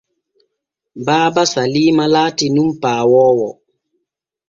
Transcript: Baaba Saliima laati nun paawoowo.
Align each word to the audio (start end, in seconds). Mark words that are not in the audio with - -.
Baaba 1.05 1.43
Saliima 1.53 2.05
laati 2.13 2.45
nun 2.55 2.69
paawoowo. 2.81 3.49